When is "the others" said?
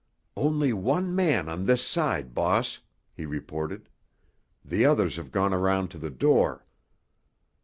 4.65-5.15